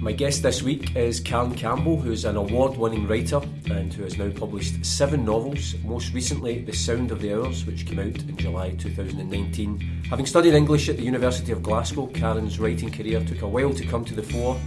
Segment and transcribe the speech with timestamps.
[0.00, 4.16] My guest this week is Karen Campbell, who's an award winning writer and who has
[4.16, 8.34] now published seven novels, most recently The Sound of the Hours, which came out in
[8.34, 9.78] July 2019.
[10.08, 13.86] Having studied English at the University of Glasgow, Karen's writing career took a while to
[13.86, 14.58] come to the fore.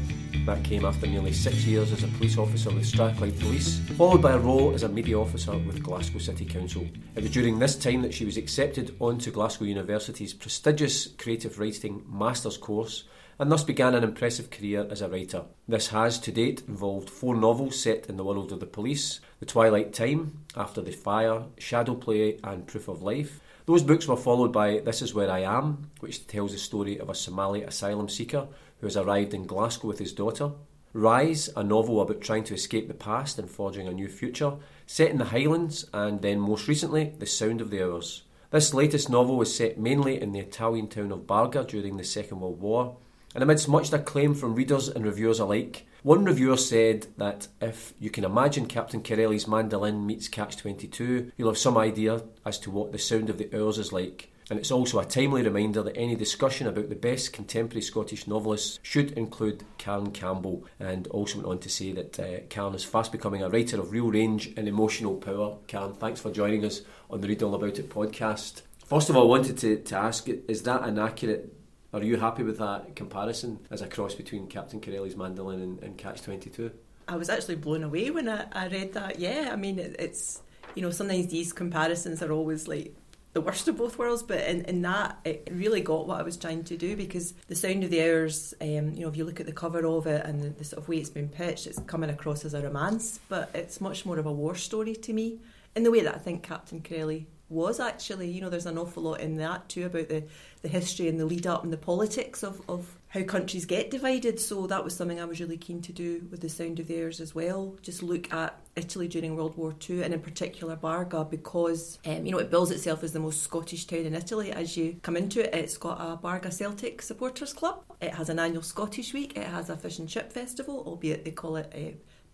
[0.45, 4.33] That came after nearly six years as a police officer with Strathclyde Police, followed by
[4.33, 6.87] a role as a media officer with Glasgow City Council.
[7.15, 12.03] It was during this time that she was accepted onto Glasgow University's prestigious creative writing
[12.07, 13.05] master's course
[13.43, 15.43] and thus began an impressive career as a writer.
[15.67, 19.45] This has, to date, involved four novels set in the world of the police The
[19.45, 23.41] Twilight Time, After the Fire, Shadow Play, and Proof of Life.
[23.65, 27.09] Those books were followed by This Is Where I Am, which tells the story of
[27.09, 28.47] a Somali asylum seeker
[28.79, 30.51] who has arrived in Glasgow with his daughter.
[30.93, 34.53] Rise, a novel about trying to escape the past and forging a new future,
[34.87, 38.23] set in the Highlands, and then most recently, The Sound of the Hours.
[38.51, 42.39] This latest novel was set mainly in the Italian town of Barga during the Second
[42.39, 42.95] World War,
[43.33, 48.09] and amidst much acclaim from readers and reviewers alike, one reviewer said that if you
[48.09, 52.91] can imagine Captain Corelli's mandolin meets Catch 22, you'll have some idea as to what
[52.91, 54.29] the sound of the hours is like.
[54.49, 58.79] And it's also a timely reminder that any discussion about the best contemporary Scottish novelists
[58.83, 60.65] should include Karen Campbell.
[60.79, 63.91] And also went on to say that uh, Karen is fast becoming a writer of
[63.91, 65.57] real range and emotional power.
[65.67, 68.63] Karen, thanks for joining us on the Read All About It podcast.
[68.85, 71.53] First of all, I wanted to, to ask is that an accurate
[71.93, 75.97] are you happy with that comparison as a cross between Captain Corelli's mandolin and, and
[75.97, 76.71] Catch 22?
[77.07, 79.19] I was actually blown away when I, I read that.
[79.19, 80.41] Yeah, I mean, it, it's,
[80.73, 82.95] you know, sometimes these comparisons are always like
[83.33, 86.37] the worst of both worlds, but in, in that, it really got what I was
[86.37, 89.39] trying to do because The Sound of the Hours, um, you know, if you look
[89.39, 91.79] at the cover of it and the, the sort of way it's been pitched, it's
[91.79, 95.39] coming across as a romance, but it's much more of a war story to me
[95.75, 98.29] in the way that I think Captain Corelli was actually.
[98.29, 100.23] You know, there's an awful lot in that too about the,
[100.61, 104.39] the history and the lead up and the politics of, of how countries get divided.
[104.39, 107.03] So that was something I was really keen to do with the Sound of the
[107.03, 107.75] Hours as well.
[107.81, 112.31] Just look at Italy during World War II and in particular Barga because um, you
[112.31, 114.51] know it bills itself as the most Scottish town in Italy.
[114.51, 117.83] As you come into it, it's got a Barga Celtic supporters club.
[118.01, 119.37] It has an annual Scottish week.
[119.37, 121.71] It has a fish and chip festival, albeit they call it.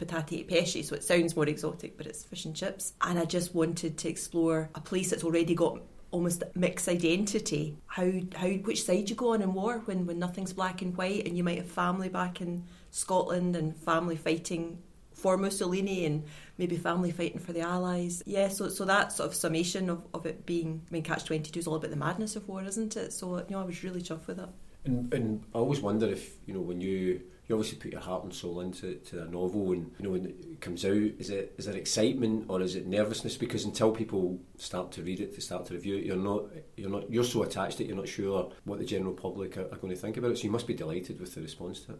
[0.06, 2.94] Patate pesce, so it sounds more exotic, but it's fish and chips.
[3.02, 7.78] And I just wanted to explore a place that's already got almost mixed identity.
[7.88, 11.28] How how which side you go on in war when when nothing's black and white,
[11.28, 14.80] and you might have family back in Scotland and family fighting
[15.14, 16.24] for Mussolini and
[16.58, 18.24] maybe family fighting for the Allies.
[18.26, 21.52] Yeah, so so that sort of summation of, of it being I mean Catch twenty
[21.52, 23.14] two is all about the madness of war, isn't it?
[23.14, 24.50] So you know I was really chuffed with that.
[24.86, 28.24] And, and I always wonder if you know when you you obviously put your heart
[28.24, 31.56] and soul into to a novel, and you know when it comes out, is it
[31.58, 33.38] is there excitement or is it nervousness?
[33.38, 36.46] Because until people start to read it, to start to review it, you're not
[36.78, 39.78] you're not you're so attached that you're not sure what the general public are, are
[39.78, 40.38] going to think about it.
[40.38, 42.00] So you must be delighted with the response to it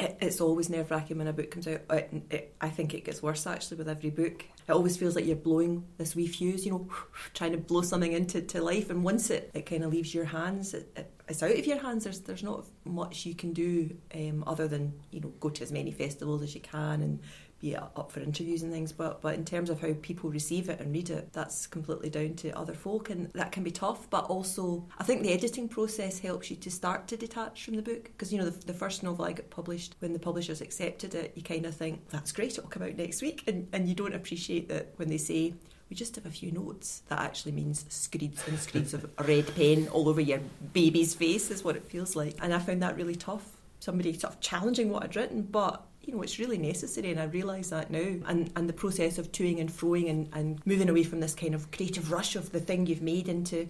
[0.00, 1.80] it, it's always nerve wracking when a book comes out.
[1.90, 4.44] It, it, I think it gets worse actually with every book.
[4.66, 6.88] It always feels like you're blowing this wee fuse, you know,
[7.34, 8.90] trying to blow something into to life.
[8.90, 12.04] And once it, it kind of leaves your hands, it, it's out of your hands.
[12.04, 15.70] There's there's not much you can do um, other than you know go to as
[15.70, 17.20] many festivals as you can and
[17.60, 18.92] be up for interviews and things.
[18.92, 22.34] But but in terms of how people receive it and read it, that's completely down
[22.36, 24.08] to other folk, and that can be tough.
[24.10, 27.82] But also, I think the editing process helps you to start to detach from the
[27.82, 31.14] book because you know the, the first novel I got published when the publishers accepted
[31.14, 33.94] it, you kind of think that's great, it'll come out next week, and and you
[33.94, 35.54] don't appreciate that when they say
[35.90, 37.02] we just have a few notes.
[37.08, 40.40] That actually means screeds and screeds of red pen all over your
[40.72, 42.36] baby's face, is what it feels like.
[42.40, 43.56] And I found that really tough.
[43.80, 47.24] Somebody sort of challenging what I'd written, but you know, it's really necessary, and I
[47.24, 48.16] realise that now.
[48.26, 51.54] And and the process of toing and froing and, and moving away from this kind
[51.54, 53.68] of creative rush of the thing you've made into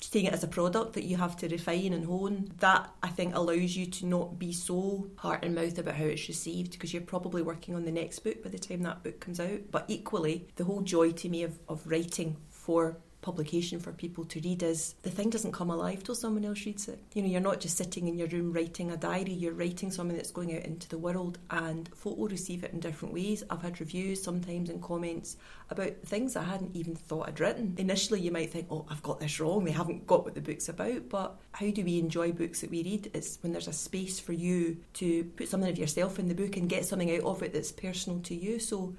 [0.00, 3.34] seeing it as a product that you have to refine and hone, that I think
[3.34, 7.02] allows you to not be so heart and mouth about how it's received because you're
[7.02, 9.70] probably working on the next book by the time that book comes out.
[9.70, 14.40] But equally, the whole joy to me of, of writing for publication for people to
[14.40, 16.98] read is the thing doesn't come alive till someone else reads it.
[17.14, 20.16] You know, you're not just sitting in your room writing a diary, you're writing something
[20.16, 23.42] that's going out into the world and folk will receive it in different ways.
[23.50, 25.36] I've had reviews sometimes and comments
[25.70, 27.74] about things I hadn't even thought I'd written.
[27.78, 30.68] Initially you might think, Oh, I've got this wrong, they haven't got what the book's
[30.68, 33.10] about, but how do we enjoy books that we read?
[33.14, 36.56] It's when there's a space for you to put something of yourself in the book
[36.56, 38.58] and get something out of it that's personal to you.
[38.58, 38.94] So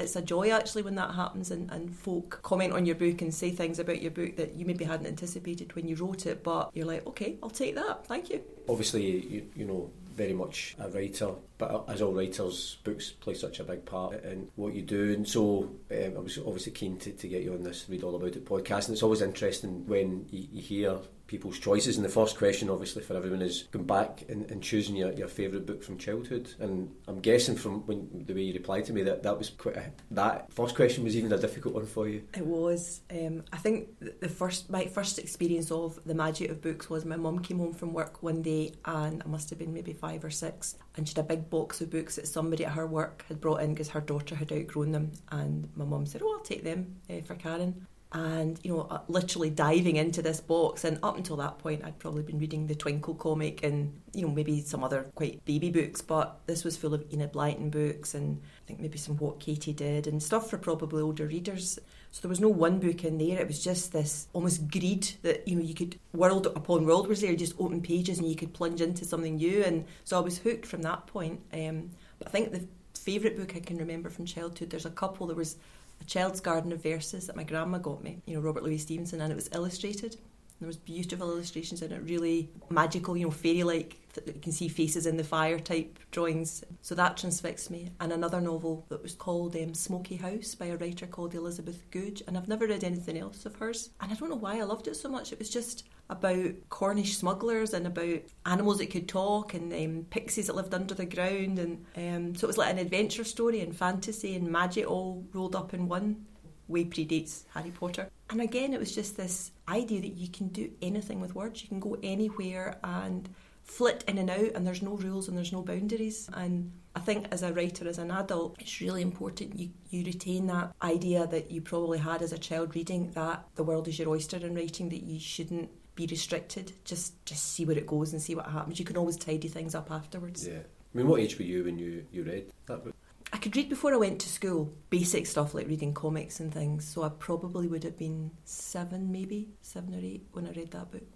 [0.00, 3.34] it's a joy actually when that happens and, and folk comment on your book and
[3.34, 6.70] say things about your book that you maybe hadn't anticipated when you wrote it but
[6.74, 8.06] you're like okay I'll take that.
[8.06, 8.42] Thank you.
[8.68, 13.60] Obviously you, you know very much a writer but as all writers books play such
[13.60, 15.12] a big part in what you do.
[15.12, 18.16] And so um, I was obviously keen to, to get you on this read all
[18.16, 18.86] about it podcast.
[18.86, 20.98] And it's always interesting when you, you hear
[21.30, 21.96] people's choices.
[21.96, 25.28] And the first question, obviously, for everyone is going back and, and choosing your, your
[25.28, 26.52] favourite book from childhood.
[26.58, 29.76] And I'm guessing from when the way you replied to me that that was quite
[29.76, 32.24] a, that first question was even a difficult one for you.
[32.36, 33.02] It was.
[33.10, 33.90] Um, I think
[34.20, 37.74] the first my first experience of the magic of books was my mum came home
[37.74, 41.14] from work one day and I must have been maybe five or six and she
[41.14, 43.88] had a big box of books that somebody at her work had brought in because
[43.90, 47.34] her daughter had outgrown them and my mum said oh I'll take them uh, for
[47.36, 50.84] Karen and you know uh, literally diving into this box.
[50.84, 54.32] And up until that point I'd probably been reading the Twinkle comic and you know
[54.32, 56.00] maybe some other quite baby books.
[56.00, 59.72] But this was full of Enid Blyton books and I think maybe some what Katie
[59.72, 61.78] did and stuff for probably older readers.
[62.12, 63.38] So there was no one book in there.
[63.38, 67.20] It was just this almost greed that you know you could world upon world was
[67.20, 69.62] there just open pages and you could plunge into something new.
[69.62, 71.40] And so I was hooked from that point.
[71.52, 72.66] Um, but I think the
[72.98, 75.28] favourite book I can remember from childhood there's a couple.
[75.28, 75.56] There was
[76.00, 79.20] a child's garden of verses that my grandma got me, you know, Robert Louis Stevenson,
[79.20, 80.16] and it was illustrated.
[80.60, 83.96] There was beautiful illustrations in it, really magical, you know, fairy-like.
[84.26, 86.62] You can see faces in the fire type drawings.
[86.82, 87.90] So that transfixed me.
[87.98, 92.22] And another novel that was called um, Smoky House by a writer called Elizabeth Goudge.
[92.26, 93.90] And I've never read anything else of hers.
[94.00, 95.32] And I don't know why I loved it so much.
[95.32, 100.48] It was just about Cornish smugglers and about animals that could talk and um, pixies
[100.48, 101.58] that lived under the ground.
[101.58, 105.56] And um, so it was like an adventure story and fantasy and magic all rolled
[105.56, 106.26] up in one.
[106.70, 108.08] Way predates Harry Potter.
[108.30, 111.62] And again, it was just this idea that you can do anything with words.
[111.62, 113.28] You can go anywhere and
[113.62, 116.28] flit in and out, and there's no rules and there's no boundaries.
[116.32, 120.46] And I think as a writer, as an adult, it's really important you, you retain
[120.48, 124.08] that idea that you probably had as a child reading that the world is your
[124.08, 126.72] oyster in writing, that you shouldn't be restricted.
[126.84, 128.78] Just just see where it goes and see what happens.
[128.78, 130.46] You can always tidy things up afterwards.
[130.46, 130.60] Yeah.
[130.92, 132.94] I mean, what age were you when you, you read that book?
[133.40, 136.86] I could read before I went to school, basic stuff like reading comics and things.
[136.86, 140.90] So I probably would have been seven, maybe seven or eight when I read that
[140.90, 141.06] book.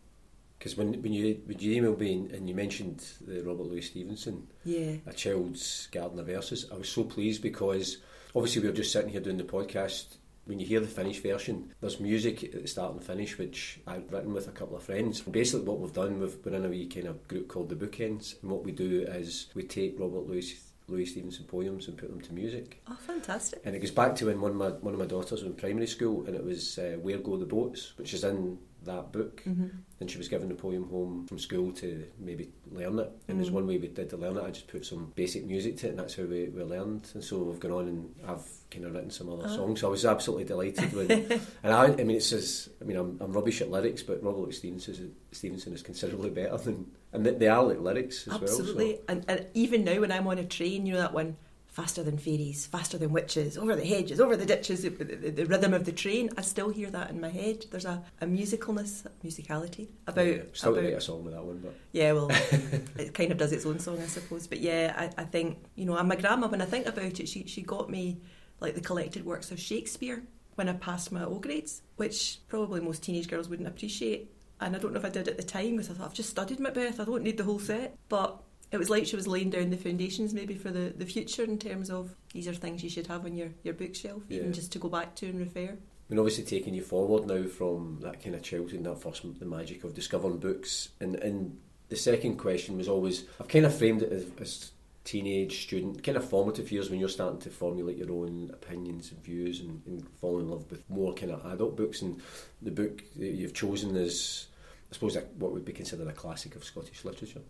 [0.58, 4.46] Because when when you when you emailed me and you mentioned the Robert Louis Stevenson,
[4.64, 7.98] yeah, a child's garden of verses, I was so pleased because
[8.34, 10.16] obviously we were just sitting here doing the podcast.
[10.46, 14.10] When you hear the finished version, there's music at the start and finish, which I've
[14.10, 15.20] written with a couple of friends.
[15.20, 18.40] Basically, what we've done, we've, we're in a wee kind of group called the Bookends,
[18.40, 20.54] and what we do is we take Robert Louis
[20.86, 22.82] Louis Stevenson poems and put them to music.
[22.88, 23.62] Oh, fantastic!
[23.64, 25.54] And it goes back to when one of my one of my daughters was in
[25.54, 29.42] primary school, and it was uh, "Where Go the Boats," which is in that book.
[29.44, 29.68] Mm-hmm.
[30.00, 33.06] And she was given the poem home from school to maybe learn it.
[33.06, 33.38] And mm-hmm.
[33.38, 34.42] there's one way we did to learn it.
[34.42, 37.08] I just put some basic music to it, and that's how we, we learned.
[37.14, 39.56] And so we've gone on and I've kind of written some other oh.
[39.56, 39.80] songs.
[39.80, 41.10] So I was absolutely delighted when.
[41.62, 44.54] and I, I mean, it's as I mean, I'm, I'm rubbish at lyrics, but Robert
[44.54, 48.84] Stevenson is, Stevenson is considerably better than, and they are like lyrics as absolutely.
[48.86, 48.94] well.
[48.96, 49.02] So.
[49.08, 51.36] And, and even now, when I'm on a train, you know that one
[51.68, 55.46] faster than fairies, faster than witches, over the hedges, over the ditches, the, the, the,
[55.46, 56.30] rhythm of the train.
[56.36, 57.66] I still hear that in my head.
[57.70, 60.26] There's a, a musicalness, a musicality about.
[60.26, 62.28] Yeah, still about, a song with that one, but yeah, well,
[62.96, 64.46] it kind of does its own song, I suppose.
[64.46, 67.28] But yeah, I, I think you know, and my grandma, when I think about it,
[67.28, 68.20] she she got me
[68.60, 70.22] like the collected works of Shakespeare
[70.54, 74.33] when I passed my O grades, which probably most teenage girls wouldn't appreciate.
[74.60, 76.30] And I don't know if I did at the time because I thought I've just
[76.30, 77.96] studied Macbeth, I don't need the whole set.
[78.08, 81.44] But it was like she was laying down the foundations maybe for the, the future
[81.44, 84.38] in terms of these are things you should have on your, your bookshelf, yeah.
[84.38, 85.68] even just to go back to and refer.
[85.70, 89.22] I mean, obviously taking you forward now from that kind of childhood and that first,
[89.38, 90.90] the magic of discovering books.
[91.00, 91.58] And, and
[91.88, 94.72] the second question was always, I've kind of framed it as, as
[95.04, 99.22] teenage student, kind of formative years when you're starting to formulate your own opinions and
[99.22, 102.02] views and, and fall in love with more kind of adult books.
[102.02, 102.20] And
[102.62, 104.48] the book that you've chosen is,
[104.90, 107.42] I suppose, what would be considered a classic of Scottish literature.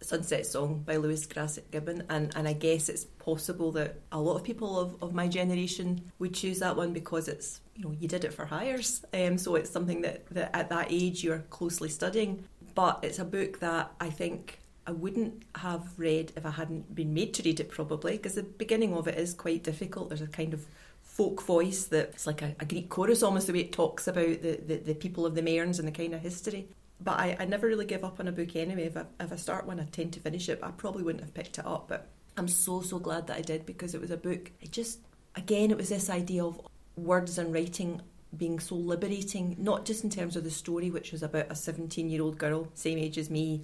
[0.00, 4.36] Sunset Song by Lewis Grassic Gibbon, and, and I guess it's possible that a lot
[4.36, 8.06] of people of, of my generation would choose that one because it's you know you
[8.06, 11.88] did it for Highers, um, so it's something that, that at that age you're closely
[11.88, 12.44] studying.
[12.74, 17.14] But it's a book that I think I wouldn't have read if I hadn't been
[17.14, 20.08] made to read it, probably because the beginning of it is quite difficult.
[20.08, 20.66] There's a kind of
[21.02, 24.42] folk voice that it's like a, a, Greek chorus almost the way it talks about
[24.42, 26.68] the, the, the people of the Mearns and the kind of history.
[27.00, 28.84] But I, I never really give up on a book anyway.
[28.84, 30.60] If I, if I start one, I tend to finish it.
[30.62, 33.64] I probably wouldn't have picked it up, but I'm so, so glad that I did
[33.64, 34.50] because it was a book.
[34.60, 34.98] It just,
[35.36, 36.60] again, it was this idea of
[36.96, 38.02] words and writing
[38.36, 42.10] being so liberating, not just in terms of the story, which was about a 17
[42.10, 43.62] year old girl, same age as me,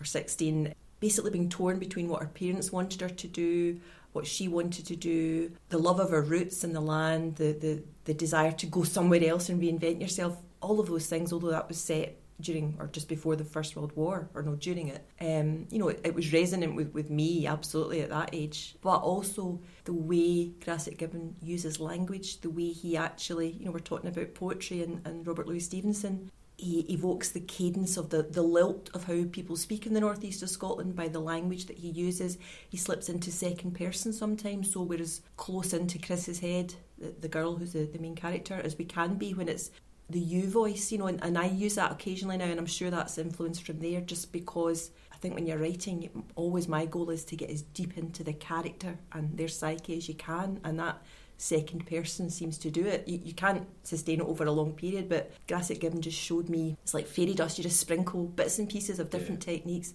[0.00, 3.80] or 16, basically being torn between what her parents wanted her to do,
[4.12, 7.82] what she wanted to do, the love of her roots and the land, the, the,
[8.04, 11.68] the desire to go somewhere else and reinvent yourself, all of those things, although that
[11.68, 15.06] was set during or just before the First World War, or no, during it.
[15.20, 18.98] Um, you know, it, it, was resonant with, with me absolutely at that age, but
[18.98, 24.10] also the way Grassic Gibbon uses language, the way he actually, you know, we're talking
[24.10, 26.30] about poetry and, and Robert Louis Stevenson.
[26.58, 30.42] He evokes the cadence of the, the lilt of how people speak in the northeast
[30.42, 32.38] of Scotland by the language that he uses.
[32.68, 37.28] He slips into second person sometimes, so we're as close into Chris's head, the, the
[37.28, 39.70] girl who's the, the main character, as we can be when it's
[40.08, 42.90] the you voice, you know, and, and I use that occasionally now, and I'm sure
[42.90, 47.24] that's influenced from there just because I think when you're writing, always my goal is
[47.26, 51.02] to get as deep into the character and their psyche as you can, and that
[51.38, 53.06] second person seems to do it.
[53.06, 56.76] You, you can't sustain it over a long period, but Grassic Gibbon just showed me
[56.82, 59.54] it's like fairy dust, you just sprinkle bits and pieces of different yeah.
[59.54, 59.94] techniques,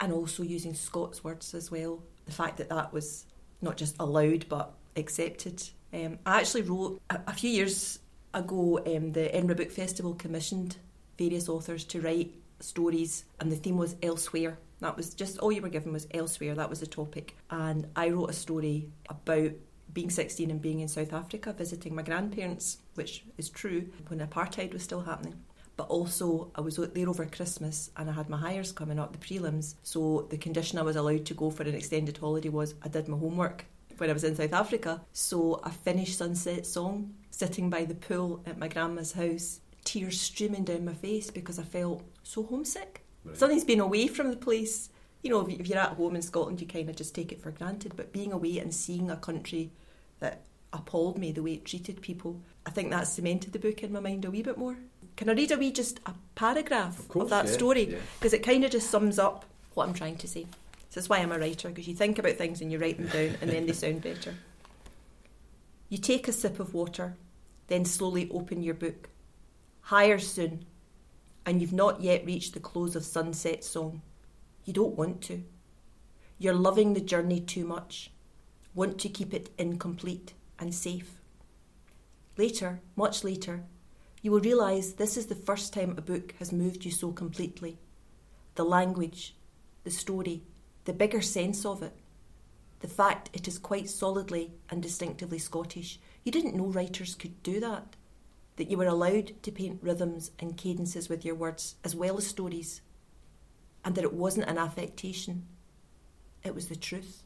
[0.00, 2.02] and also using Scots words as well.
[2.26, 3.26] The fact that that was
[3.60, 5.62] not just allowed but accepted.
[5.92, 7.98] Um, I actually wrote a, a few years
[8.32, 10.76] ago, um, the Edinburgh Book Festival commissioned
[11.18, 14.58] various authors to write stories, and the theme was elsewhere.
[14.80, 16.54] That was just all you were given was elsewhere.
[16.54, 19.50] That was the topic, and I wrote a story about
[19.92, 24.72] being 16 and being in South Africa visiting my grandparents, which is true when apartheid
[24.72, 25.34] was still happening.
[25.76, 29.18] But also, I was there over Christmas and I had my Highers coming up, the
[29.18, 29.76] prelims.
[29.82, 33.08] So, the condition I was allowed to go for an extended holiday was I did
[33.08, 33.64] my homework
[33.96, 35.00] when I was in South Africa.
[35.12, 40.64] So, I finished Sunset Song sitting by the pool at my grandma's house, tears streaming
[40.64, 43.02] down my face because I felt so homesick.
[43.24, 43.36] Right.
[43.36, 44.90] Something's been away from the place.
[45.22, 47.52] You know, if you're at home in Scotland, you kind of just take it for
[47.52, 47.94] granted.
[47.96, 49.70] But being away and seeing a country
[50.20, 53.92] that appalled me the way it treated people, I think that cemented the book in
[53.92, 54.76] my mind a wee bit more.
[55.16, 57.98] Can I read a wee just a paragraph of, course, of that yeah, story?
[58.18, 58.38] Because yeah.
[58.38, 60.44] it kind of just sums up what I'm trying to say.
[60.90, 63.08] So that's why I'm a writer, because you think about things and you write them
[63.08, 64.34] down and then they sound better.
[65.88, 67.16] You take a sip of water
[67.70, 69.08] then slowly open your book.
[69.82, 70.66] Higher soon,
[71.46, 74.02] and you've not yet reached the close of Sunset Song.
[74.64, 75.42] You don't want to.
[76.38, 78.10] You're loving the journey too much,
[78.74, 81.20] want to keep it incomplete and safe.
[82.36, 83.64] Later, much later,
[84.22, 87.78] you will realise this is the first time a book has moved you so completely.
[88.54, 89.34] The language,
[89.84, 90.42] the story,
[90.84, 91.94] the bigger sense of it,
[92.80, 97.60] the fact it is quite solidly and distinctively Scottish you didn't know writers could do
[97.60, 97.96] that,
[98.56, 102.26] that you were allowed to paint rhythms and cadences with your words as well as
[102.26, 102.82] stories,
[103.84, 105.46] and that it wasn't an affectation,
[106.44, 107.22] it was the truth.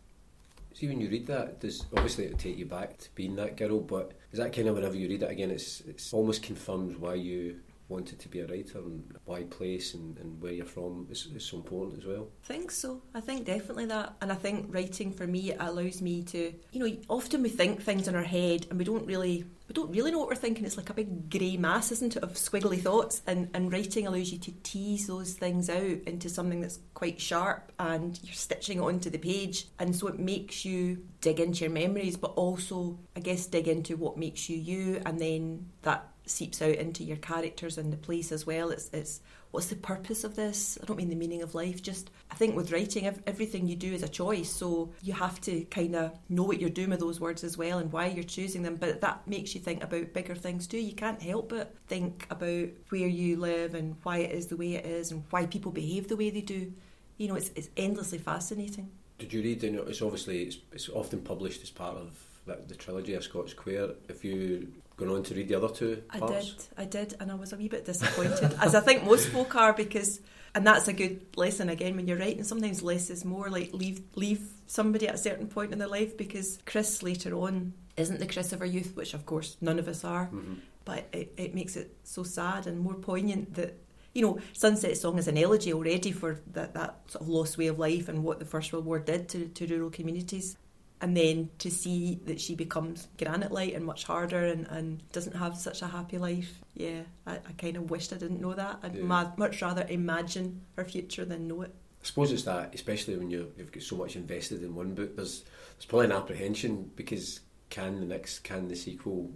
[0.74, 3.78] See, when you read that, does obviously it take you back to being that girl,
[3.78, 7.14] but is that kind of whenever you read it again, it's it's almost confirms why
[7.14, 7.60] you
[7.94, 11.44] wanted to be a writer and why place and, and where you're from is, is
[11.44, 12.28] so important as well?
[12.42, 13.02] I think so.
[13.14, 14.16] I think definitely that.
[14.20, 18.08] And I think writing for me allows me to, you know, often we think things
[18.08, 20.66] in our head and we don't really we don't really know what we're thinking.
[20.66, 23.22] It's like a big grey mass, isn't it, of squiggly thoughts.
[23.26, 27.72] And, and writing allows you to tease those things out into something that's quite sharp
[27.78, 29.68] and you're stitching it onto the page.
[29.78, 33.96] And so it makes you dig into your memories, but also, I guess, dig into
[33.96, 35.00] what makes you you.
[35.06, 38.70] And then that seeps out into your characters and the place as well.
[38.70, 40.78] It's it's what's the purpose of this?
[40.82, 41.82] I don't mean the meaning of life.
[41.82, 44.50] Just I think with writing, everything you do is a choice.
[44.50, 47.78] So you have to kind of know what you're doing with those words as well
[47.78, 48.76] and why you're choosing them.
[48.76, 50.78] But that makes you think about bigger things too.
[50.78, 54.74] You can't help but think about where you live and why it is the way
[54.74, 56.72] it is and why people behave the way they do.
[57.16, 58.90] You know, it's it's endlessly fascinating.
[59.18, 59.62] Did you read?
[59.62, 63.94] It's obviously it's, it's often published as part of the, the trilogy of Scots Quair.
[64.08, 66.68] If you going on to read the other two parts?
[66.76, 69.28] I did, I did, and I was a wee bit disappointed, as I think most
[69.28, 70.20] folk are, because
[70.54, 72.44] and that's a good lesson again when you're writing.
[72.44, 73.50] Sometimes less is more.
[73.50, 77.74] Like leave leave somebody at a certain point in their life because Chris later on
[77.96, 80.26] isn't the Chris of our youth, which of course none of us are.
[80.26, 80.54] Mm-hmm.
[80.84, 83.78] But it, it makes it so sad and more poignant that
[84.14, 87.66] you know, Sunset Song is an elegy already for that, that sort of lost way
[87.66, 90.56] of life and what the First World War did to, to rural communities
[91.04, 95.36] and then to see that she becomes granite light and much harder and, and doesn't
[95.36, 98.78] have such a happy life yeah I, I kind of wished I didn't know that
[98.82, 99.04] I'd yeah.
[99.04, 103.30] ma- much rather imagine her future than know it I suppose it's that especially when
[103.30, 105.44] you have got so much invested in one book there's
[105.74, 109.30] there's probably an apprehension because can the next can the sequel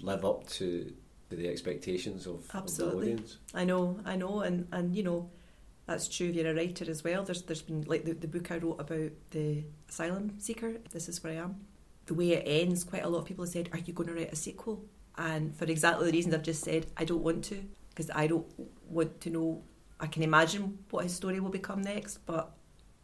[0.00, 0.92] live up to,
[1.30, 2.96] to the expectations of, Absolutely.
[2.96, 3.38] of the audience?
[3.54, 5.30] I know, I know, and and you know,
[5.86, 7.24] that's true if you're a writer as well.
[7.24, 10.74] There's there's been like the, the book I wrote about the asylum seeker.
[10.90, 11.56] This is where I am.
[12.06, 14.14] The way it ends, quite a lot of people have said, "Are you going to
[14.14, 14.84] write a sequel?"
[15.16, 18.46] And for exactly the reasons I've just said, I don't want to because I don't
[18.88, 19.62] want to know.
[20.00, 22.52] I can imagine what his story will become next, but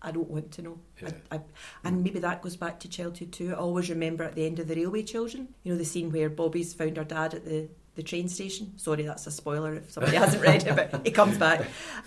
[0.02, 0.80] I don't want to know.
[1.00, 1.10] Yeah.
[1.30, 1.40] I, I,
[1.84, 3.52] and maybe that goes back to childhood too.
[3.52, 6.28] I always remember at the end of the Railway Children, you know, the scene where
[6.28, 8.76] Bobby's found her dad at the, the train station.
[8.76, 11.66] Sorry, that's a spoiler if somebody hasn't read it, but he comes back.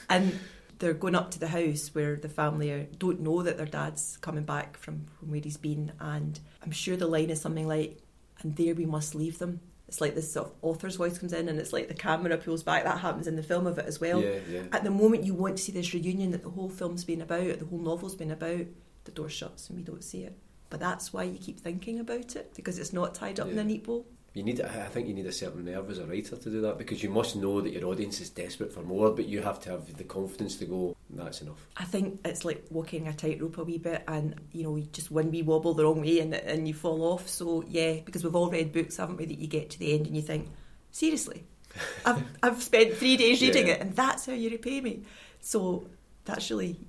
[0.10, 0.38] And
[0.80, 4.18] they're going up to the house where the family are, don't know that their dad's
[4.18, 5.92] coming back from, from where he's been.
[6.00, 8.00] And I'm sure the line is something like,
[8.42, 9.62] and there we must leave them.
[9.88, 12.64] It's like this sort of author's voice comes in and it's like the camera pulls
[12.64, 12.84] back.
[12.84, 14.22] That happens in the film of it as well.
[14.22, 14.64] yeah, yeah.
[14.72, 17.60] At the moment you want to see this reunion that the whole film's been about,
[17.60, 18.66] the whole novel's been about,
[19.04, 20.36] the door shuts and we don't see it.
[20.70, 23.64] But that's why you keep thinking about it because it's not tied up in a
[23.64, 24.04] neat bow.
[24.34, 26.80] You need, I think you need a certain nerve as a writer to do that
[26.80, 29.70] because you must know that your audience is desperate for more, but you have to
[29.70, 31.68] have the confidence to go, that's enough.
[31.78, 35.12] I think it's like walking a tightrope a wee bit, and you know, you just
[35.12, 37.30] one wee wobble the wrong way and and you fall off.
[37.30, 39.26] So yeah, because we've all read books, haven't we?
[39.26, 40.50] That you get to the end and you think,
[40.90, 41.44] seriously,
[42.06, 43.74] I've I've spent three days reading Yeah.
[43.74, 45.04] it, and that's how you repay me.
[45.42, 45.88] So
[46.26, 46.80] that's really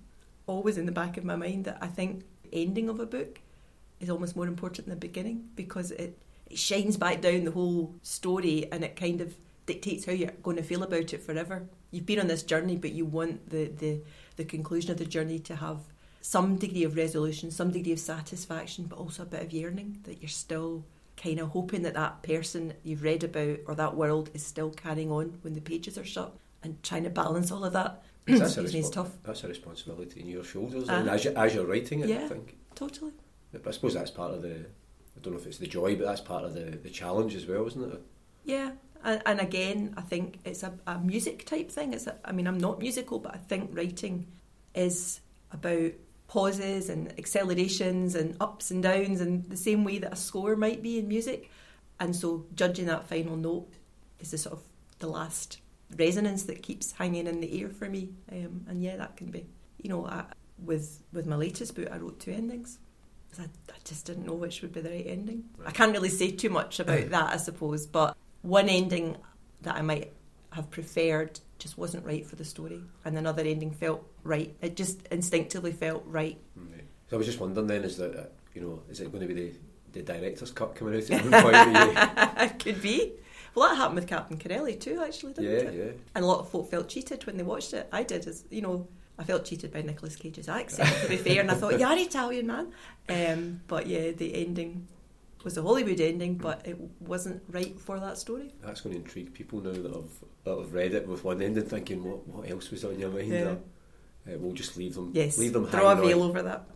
[0.46, 3.40] always in the back of my mind that I think the ending of a book
[4.00, 6.18] is almost more important than the beginning because it
[6.54, 9.34] it shines back down the whole story and it kind of
[9.66, 11.64] dictates how you're going to feel about it forever.
[11.90, 14.00] You've been on this journey, but you want the, the,
[14.36, 15.78] the conclusion of the journey to have
[16.20, 20.22] some degree of resolution, some degree of satisfaction, but also a bit of yearning that
[20.22, 20.84] you're still
[21.16, 25.10] kind of hoping that that person you've read about or that world is still carrying
[25.10, 26.32] on when the pages are shut
[26.62, 28.00] and trying to balance all of that.
[28.26, 29.10] That's a, Excuse me, it's tough.
[29.24, 31.00] that's a responsibility in your shoulders Uh-huh.
[31.00, 32.28] and as, you, as you're writing it, I Yeah.
[32.28, 32.56] think.
[32.76, 33.10] Totally.
[33.66, 34.83] I suppose that's part of the, I
[35.24, 37.66] don't know if it's the joy, but that's part of the, the challenge as well,
[37.66, 38.02] isn't it?
[38.44, 41.92] Yeah, and, and again, I think it's a, a music type thing.
[41.92, 44.26] It's a, I mean, I'm not musical, but I think writing
[44.74, 45.92] is about
[46.26, 50.82] pauses and accelerations and ups and downs, and the same way that a score might
[50.82, 51.50] be in music.
[52.00, 53.68] And so, judging that final note
[54.20, 54.62] is the sort of
[54.98, 55.58] the last
[55.96, 58.10] resonance that keeps hanging in the air for me.
[58.32, 59.46] Um, and yeah, that can be,
[59.80, 60.24] you know, I,
[60.58, 62.78] with with my latest book, I wrote two endings.
[63.36, 65.44] 'Cause I, I just didn't know which would be the right ending.
[65.64, 69.16] I can't really say too much about that, I suppose, but one ending
[69.62, 70.12] that I might
[70.50, 74.54] have preferred just wasn't right for the story, and another ending felt right.
[74.60, 76.38] It just instinctively felt right.
[76.54, 76.84] Right.
[77.10, 79.34] So I was just wondering then, is that, uh, you know, is it going to
[79.34, 79.52] be the,
[79.92, 81.54] the director's cut coming out at one point?
[82.36, 83.14] where Could be.
[83.54, 85.74] Well, that happened with Captain Corelli too, actually, didn't yeah, it?
[85.74, 85.92] yeah.
[86.14, 87.88] And a lot of folk felt cheated when they watched it.
[87.92, 88.86] I did, as you know.
[89.18, 91.98] I felt cheated by Nicolas Cage's accent, to be fair, and I thought, "You're an
[91.98, 92.72] Italian, man."
[93.08, 94.88] Um, but yeah, the ending
[95.44, 98.52] was a Hollywood ending, but it wasn't right for that story.
[98.62, 100.10] That's going to intrigue people now that have,
[100.44, 103.30] that have read it with one ending thinking, what, what else was on your mind?
[103.30, 103.54] Yeah.
[104.26, 106.30] Uh, we'll just leave them, Yes, leave them throw a veil on.
[106.30, 106.66] over that.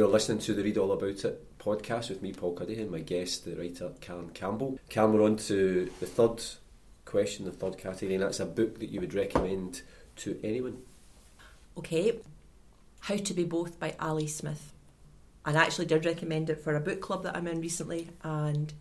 [0.00, 3.00] You're listening to the Read All About It podcast with me, Paul Cuddihy, and my
[3.00, 4.78] guest, the writer Karen Campbell.
[4.88, 6.42] Karen, we're on to the third
[7.04, 9.82] question, the third category, and that's a book that you would recommend
[10.16, 10.78] to anyone.
[11.76, 12.18] Okay,
[13.00, 14.72] How to Be Both by Ali Smith.
[15.44, 18.72] I actually did recommend it for a book club that I'm in recently, and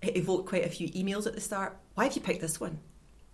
[0.00, 1.76] it evoked quite a few emails at the start.
[1.94, 2.78] Why have you picked this one?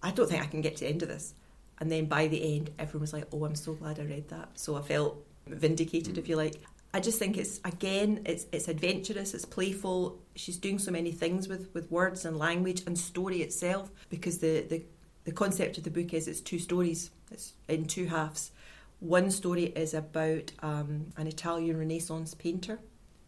[0.03, 1.35] I don't think I can get to the end of this.
[1.79, 4.59] And then by the end, everyone was like, "Oh, I'm so glad I read that."
[4.59, 6.63] So I felt vindicated, if you like.
[6.95, 10.23] I just think it's again, it's it's adventurous, it's playful.
[10.37, 14.61] She's doing so many things with with words and language and story itself because the
[14.61, 14.85] the
[15.25, 17.11] the concept of the book is it's two stories.
[17.33, 18.53] It's in two halves.
[19.01, 22.79] One story is about um, an Italian Renaissance painter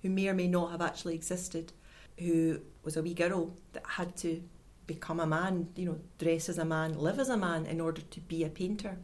[0.01, 1.73] who may or may not have actually existed,
[2.21, 4.45] who was a wee girl that had to
[4.87, 8.03] become a man, you know, dress as a man, live as a man in order
[8.03, 8.97] to be a painter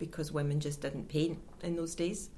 [0.00, 2.30] because women just didn't paint in those days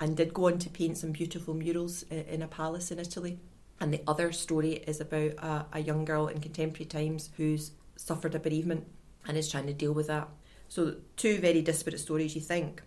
[0.00, 3.38] and did go on to paint some beautiful murals uh, in a palace in Italy.
[3.78, 8.34] And the other story is about a, a young girl in contemporary times who's suffered
[8.34, 8.86] a bereavement
[9.26, 10.28] and is trying to deal with that.
[10.68, 12.82] So, two very disparate stories, you think,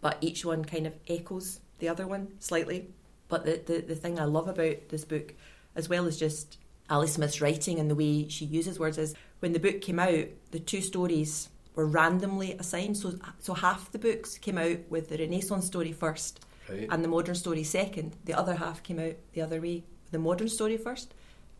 [0.00, 2.88] but each one kind of echoes the other one slightly.
[3.28, 5.34] But the, the, the thing I love about this book,
[5.74, 9.52] as well as just Ali Smith's writing and the way she uses words, is when
[9.52, 12.96] the book came out, the two stories were randomly assigned.
[12.96, 16.88] So, so half the books came out with the Renaissance story first Right?
[16.90, 18.16] and the modern story second.
[18.24, 19.84] The other half came out the other way.
[20.10, 21.14] The modern story first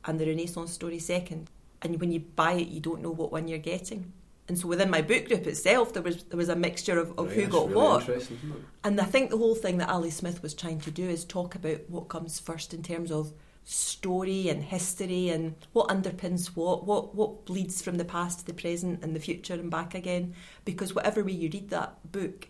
[0.05, 1.51] and the Renaissance story second.
[1.83, 4.13] And when you buy it, you don't know what one you're getting.
[4.49, 7.27] and so within my book group itself, there was there was a mixture of, of
[7.29, 8.01] Right, who got really what.
[8.09, 8.65] interesting, isn't it?
[8.85, 11.55] And I think the whole thing that Ali Smith was trying to do is talk
[11.55, 13.33] about what comes first in terms of
[13.65, 18.55] story and history and what underpins what, what what bleeds from the past to the
[18.55, 20.35] present and the future and back again.
[20.65, 22.49] Because whatever way you read that book,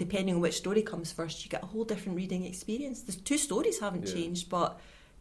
[0.00, 3.02] depending on which story comes first, you get a whole different reading experience.
[3.02, 4.14] The two stories haven't Yeah.
[4.14, 4.80] changed, but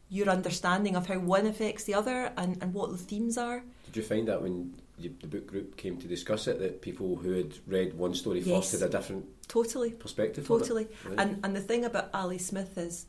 [0.10, 3.62] your understanding of how one affects the other and, and what the themes are.
[3.86, 7.18] Did you find that when you, the book group came to discuss it, that people
[7.18, 8.72] who had read one story Yes.
[8.72, 9.92] first had a different Totally.
[9.92, 10.48] perspective?
[10.48, 10.88] Totally.
[11.06, 11.20] Right.
[11.20, 13.06] And and the thing about Ali Smith is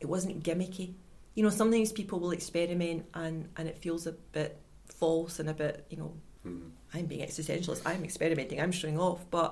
[0.00, 0.88] it wasn't gimmicky.
[1.36, 4.50] You know, sometimes people will experiment and, and it feels a bit
[4.88, 6.12] false and a bit, you know,
[6.46, 6.70] Mhm.
[6.94, 9.20] I'm being existentialist, I'm experimenting, I'm showing off.
[9.30, 9.50] But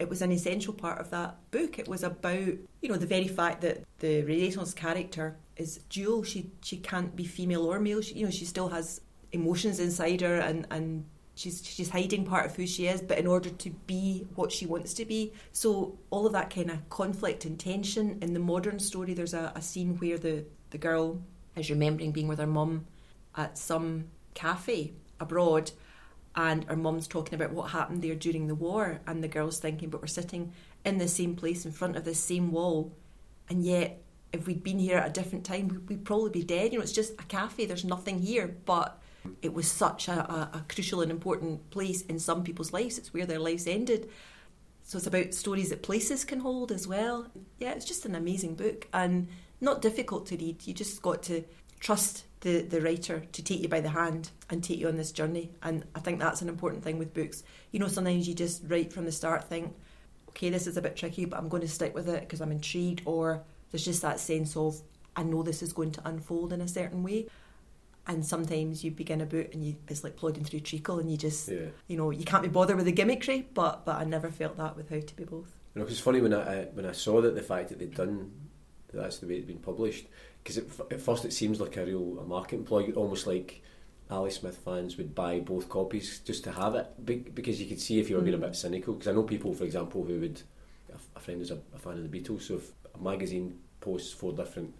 [0.00, 1.78] it was an essential part of that book.
[1.78, 6.22] It was about, you know, the very fact that the Renaissance character is dual.
[6.22, 8.00] She she can't be female or male.
[8.00, 12.46] She, you know, she still has emotions inside her and, and she's she's hiding part
[12.46, 15.32] of who she is, but in order to be what she wants to be.
[15.52, 19.14] So all of that kind of conflict and tension in the modern story.
[19.14, 21.20] There's a, a scene where the the girl
[21.56, 22.86] is remembering being with her mum
[23.36, 25.70] at some cafe abroad,
[26.34, 29.90] and her mum's talking about what happened there during the war, and the girl's thinking,
[29.90, 30.52] but we're sitting
[30.84, 32.92] in the same place in front of the same wall,
[33.48, 36.72] and yet if we'd been here at a different time, we- we'd probably be dead.
[36.72, 37.66] You know, it's just a cafe.
[37.66, 39.02] There's nothing here, but
[39.42, 42.96] it was such a, a, a crucial and important place in some people's lives.
[42.96, 44.08] It's where their lives ended.
[44.84, 47.26] So it's about stories that places can hold as well.
[47.58, 49.26] Yeah, it's just an amazing book and
[49.60, 50.64] not difficult to read.
[50.66, 51.44] You just got to
[51.80, 55.12] trust the, the writer to take you by the hand and take you on this
[55.12, 55.50] journey.
[55.62, 57.42] And I think that's an important thing with books.
[57.70, 59.74] You know, sometimes you just right from the start think,
[60.30, 62.52] okay, this is a bit tricky, but I'm going to stick with it because I'm
[62.52, 64.80] intrigued, or there's just that sense of
[65.16, 67.26] I know this is going to unfold in a certain way.
[68.06, 71.18] And sometimes you begin a book and you it's like plodding through treacle, and you
[71.18, 71.66] just Yeah.
[71.86, 73.44] you know you can't be bothered with the gimmickry.
[73.52, 75.52] But but I never felt that with How to Be Both.
[75.74, 77.94] You know, it's funny when I, I when I saw that the fact that they'd
[77.94, 78.32] done
[78.92, 80.06] that's the way it'd been published
[80.54, 83.62] because at first it seems like a real a marketing ploy, almost like
[84.10, 87.80] Ali Smith fans would buy both copies just to have it be- because you could
[87.80, 88.42] see if you were being a Mm.
[88.42, 88.94] bit cynical.
[88.94, 90.42] Because I know people, for example, who would
[90.92, 94.12] a, a friend is a, a fan of the Beatles, so if a magazine posts
[94.12, 94.74] four different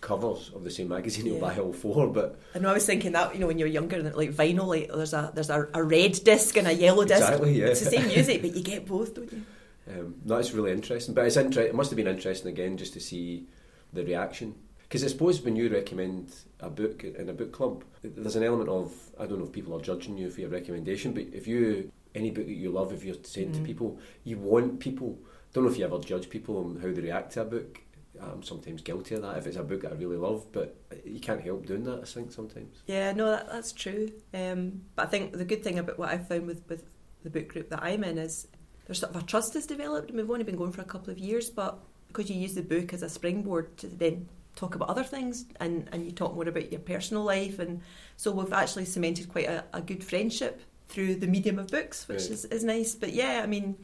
[0.00, 1.40] covers of the same magazine, Yeah.
[1.40, 2.06] buy all four.
[2.06, 4.88] But I know I was thinking that you know when you're younger, like vinyl, like
[4.92, 7.20] there's a there's a, a red disc and a yellow disc.
[7.22, 7.66] Exactly, yeah.
[7.66, 9.42] It's the same music, but you get both, don't you?
[9.90, 11.14] Um, that's really interesting.
[11.14, 13.46] But it's inter- it must have been interesting again just to see
[13.92, 14.54] the reaction.
[14.88, 18.70] Because I suppose when you recommend a book in a book club, there's an element
[18.70, 21.92] of I don't know if people are judging you for your recommendation, but if you
[22.14, 23.64] any book that you love, if you're saying to Mm.
[23.64, 25.18] people, you want people.
[25.22, 27.80] I Don't know if you ever judge people on how they react to a book.
[28.20, 30.74] I'm sometimes guilty of that if it's a book that I really love, but
[31.04, 32.00] you can't help doing that.
[32.00, 32.82] I think sometimes.
[32.86, 34.10] Yeah, no, that, that's true.
[34.34, 36.84] Um, but I think the good thing about what I've found with, with
[37.22, 38.48] the book group that I'm in is
[38.86, 41.18] there's sort of a trust has developed, we've only been going for a couple of
[41.18, 45.04] years, but because you use the book as a springboard to then talk about other
[45.04, 47.80] things and, and you talk more about your personal life, and
[48.16, 52.22] so we've actually cemented quite a, a good friendship through the medium of books, which
[52.22, 52.30] Right.
[52.30, 52.94] is, is nice.
[52.94, 53.76] But yeah, I mean,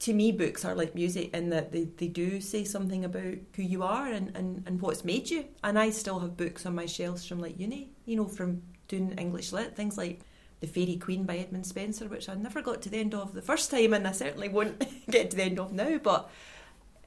[0.00, 3.62] to me, books are like music in that they, they do say something about who
[3.62, 5.44] you are and, and, and what's made you.
[5.62, 9.12] And I still have books on my shelves from like uni, you know, from doing
[9.18, 10.20] English lit, things like
[10.60, 13.42] The Faerie Queene by Edmund Spenser, which I never got to the end of the
[13.42, 16.30] first time and I certainly won't get to the end of now, but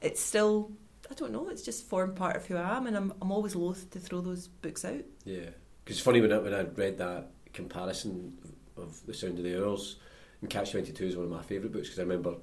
[0.01, 0.71] it's still,
[1.11, 3.55] I don't know, it's just formed part of who I am and I'm, I'm always
[3.55, 5.03] loath to throw those books out.
[5.25, 5.49] Yeah,
[5.83, 8.37] because it's funny when I, when I read that comparison
[8.77, 9.97] of the Sound of the Hours,
[10.41, 12.35] and Catch Twenty Two is one of my favourite books because I remember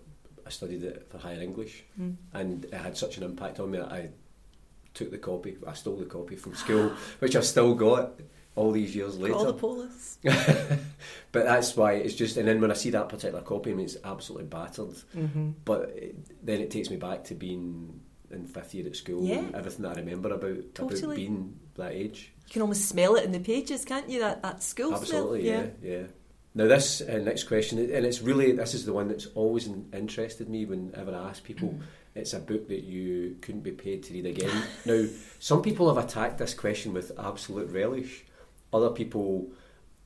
[0.47, 2.17] I studied it for higher English, Mm.
[2.35, 4.11] and it had such an impact on me that I
[4.95, 8.21] took the copy, I stole the copy from school, which I've still got
[8.55, 9.35] all these years later.
[9.35, 10.19] All the polis.
[10.23, 13.85] but that's why it's just, and then when I see that particular copy, I mean,
[13.87, 14.95] it's absolutely battered.
[15.15, 15.51] Mm-hmm.
[15.65, 19.39] But it, then it takes me back to being in fifth year at school Yeah.
[19.39, 22.33] and everything that I remember about about being that age.
[22.47, 24.21] You can almost smell it in the pages, can't you?
[24.21, 25.71] That, that school Absolutely, smell.
[25.83, 26.03] yeah, yeah.
[26.55, 29.89] Now this uh, next question, and it's really this is the one that's always in,
[29.93, 31.79] interested me whenever I ask people.
[32.17, 34.63] It's a book that you couldn't be paid to read again.
[34.87, 35.05] now,
[35.39, 38.25] some people have attacked this question with absolute relish.
[38.73, 39.51] Other people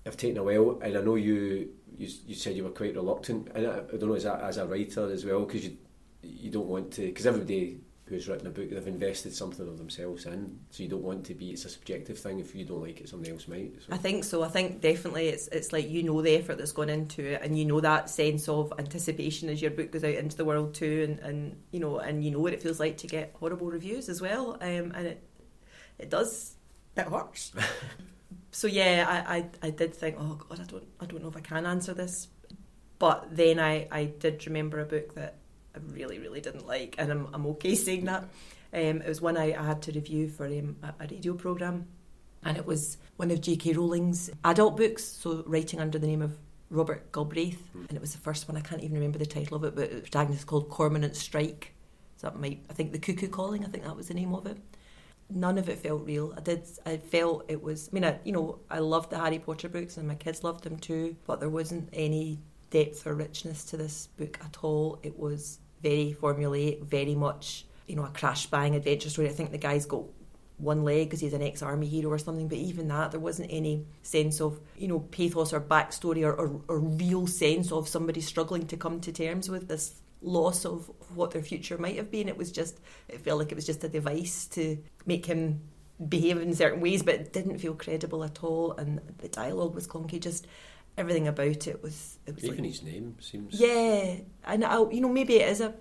[0.05, 1.69] have taken a while, and I know you.
[1.97, 4.57] You, you said you were quite reluctant, and I, I don't know is that as
[4.57, 5.77] a writer as well because you
[6.23, 7.81] you don't want to because everybody
[8.11, 11.35] who's written a book they've invested something of themselves in, so you don't want to
[11.35, 11.51] be.
[11.51, 12.41] It's a subjective thing.
[12.41, 13.73] If you don't like it, somebody else might.
[13.81, 13.93] So.
[13.93, 14.43] I think so.
[14.43, 17.57] I think definitely it's it's like you know the effort that's gone into it, and
[17.57, 21.07] you know that sense of anticipation as your book goes out into the world too,
[21.09, 24.09] and, and you know and you know what it feels like to get horrible reviews
[24.09, 25.23] as well, um, and it
[25.99, 26.57] it does
[26.97, 27.53] it hurts.
[28.51, 31.37] so yeah, I, I I did think, oh god, I don't I don't know if
[31.37, 32.29] I can answer this.
[32.99, 35.37] But then I, I did remember a book that
[35.75, 38.25] I really, really didn't like, and I'm, I'm okay saying that.
[38.73, 41.87] Um, it was one I, I had to review for um, a, a radio programme,
[42.45, 43.73] and it was one of J.K.
[43.73, 46.39] Rowling's adult books, so writing under the name of
[46.71, 47.89] Robert Galbraith, mm.
[47.89, 48.57] and it was the first one.
[48.57, 51.75] I can't even remember the title of it, but the protagonist called Cormoran Strike.
[52.17, 53.65] So that might, I think, the Cuckoo Calling.
[53.65, 54.59] I think that was the name of it.
[55.31, 56.35] None of it felt real.
[56.37, 56.63] I did.
[56.87, 57.89] I felt it was.
[57.91, 60.65] I mean, I, you know, I loved the Harry Potter books, and my kids loved
[60.65, 61.17] them too.
[61.27, 64.99] But there wasn't any depth or richness to this book at all.
[65.03, 69.29] It was very formulaic, very much, you know, a crash bang adventure story.
[69.29, 70.05] I think the guy's got
[70.59, 73.51] one leg because he's an ex army hero or something, but even that, there wasn't
[73.51, 78.21] any sense of, you know, pathos or backstory or, or, or real sense of somebody
[78.21, 82.29] struggling to come to terms with this loss of what their future might have been.
[82.29, 82.79] It was just,
[83.09, 85.63] it felt like it was just a device to make him
[86.09, 88.73] behave in certain ways, but it didn't feel credible at all.
[88.73, 90.21] And the dialogue was clunky.
[90.21, 90.47] Just
[90.97, 92.19] everything about it was.
[92.27, 93.61] It was even like, his name seems.
[93.61, 95.75] Yeah, and I, you know, maybe it is a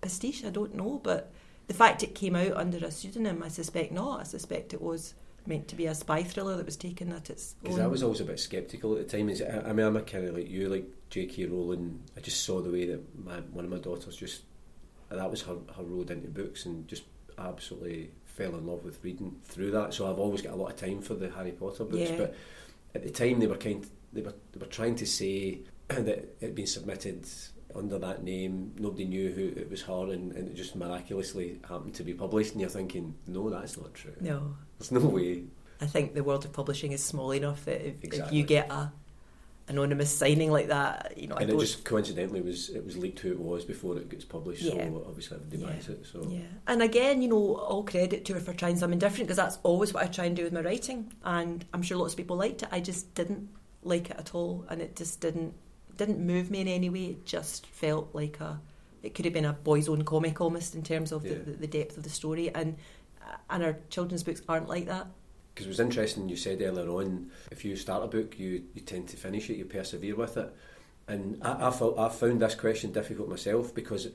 [0.00, 0.44] pastiche.
[0.44, 1.32] I don't know, but
[1.68, 4.20] the fact it came out under a pseudonym, I suspect not.
[4.20, 5.14] I suspect it was
[5.46, 8.20] meant to be a spy thriller that was taken at its Because I was always
[8.20, 9.28] a bit sceptical at the time.
[9.28, 11.46] Is I, I mean, I'm a kind of like you, like J.K.
[11.46, 12.00] Rowling.
[12.16, 14.42] I just saw the way that my, one of my daughters just
[15.10, 17.04] that was her her road into books and just
[17.38, 19.94] absolutely fell in love with reading through that.
[19.94, 22.10] So I've always got a lot of time for the Harry Potter books.
[22.10, 22.16] Yeah.
[22.16, 22.36] But
[22.94, 26.36] at the time, they were kind they were they were trying to say that it
[26.40, 27.26] had been submitted
[27.74, 28.72] under that name.
[28.78, 32.52] Nobody knew who it was her, and, and, it just miraculously happened to be published.
[32.52, 34.14] And you're thinking, no, that's not true.
[34.20, 35.44] No, there's no way.
[35.80, 38.28] I think the world of publishing is small enough that if, exactly.
[38.28, 38.92] if you get a
[39.68, 43.20] anonymous signing like that, you know, and I it just coincidentally was it was leaked
[43.20, 44.62] who it was before it gets published.
[44.62, 44.72] Yeah.
[44.72, 45.68] So obviously everybody yeah.
[45.68, 46.06] buys it.
[46.06, 49.36] So yeah, and again, you know, all credit to her for trying something different because
[49.36, 52.16] that's always what I try and do with my writing, and I'm sure lots of
[52.16, 52.68] people liked it.
[52.70, 53.48] I just didn't
[53.82, 55.54] like it at all, and it just didn't
[55.96, 57.06] didn't move me in any way.
[57.06, 58.60] It just felt like a
[59.02, 61.34] it could have been a boys' own comic almost in terms of yeah.
[61.44, 62.76] the, the, depth of the story, and
[63.20, 65.06] uh, and our children's books aren't like that.
[65.54, 68.80] Because it was interesting, you said earlier on, if you start a book, you, you
[68.80, 70.50] tend to finish it, you persevere with it.
[71.06, 74.08] And I, I, felt, I found this question difficult myself because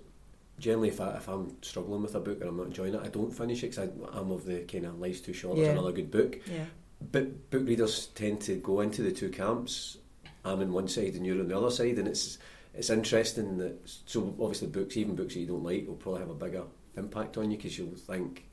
[0.58, 3.10] generally if, I, if I'm struggling with a book and I'm not enjoying it, I
[3.10, 5.67] don't finish it because I'm of the kind of life's too short, yeah.
[5.67, 6.39] another good book.
[6.47, 6.65] Yeah.
[7.00, 9.98] But book readers tend to go into the two camps.
[10.44, 12.38] I'm on one side and you're on the other side, and it's
[12.74, 16.30] it's interesting that so obviously books, even books that you don't like, will probably have
[16.30, 16.64] a bigger
[16.96, 18.50] impact on you because you'll think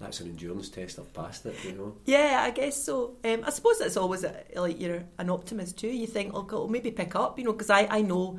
[0.00, 0.98] that's an endurance test.
[0.98, 1.96] I've passed it, you know.
[2.04, 3.16] Yeah, I guess so.
[3.24, 5.88] Um, I suppose it's always a, like you're an optimist too.
[5.88, 8.38] You think, oh, it'll maybe pick up, you know, because I I know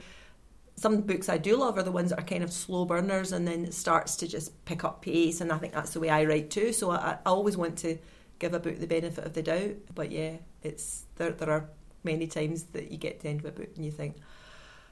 [0.75, 3.47] some books I do love are the ones that are kind of slow burners and
[3.47, 6.25] then it starts to just pick up pace, and I think that's the way I
[6.25, 6.73] write too.
[6.73, 7.97] So I, I always want to
[8.39, 9.75] give a book the benefit of the doubt.
[9.93, 11.31] But yeah, it's there.
[11.31, 11.69] There are
[12.03, 14.15] many times that you get to the end of a book and you think